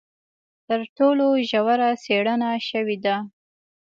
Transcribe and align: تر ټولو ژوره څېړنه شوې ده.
تر 0.67 0.79
ټولو 0.97 1.25
ژوره 1.49 1.89
څېړنه 2.03 2.49
شوې 2.69 2.97
ده. 3.05 3.15